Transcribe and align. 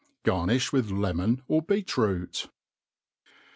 Garnifli 0.25 0.71
with 0.73 0.89
lemon 0.89 1.43
or 1.47 1.61
beet 1.61 1.95
root. 1.95 2.47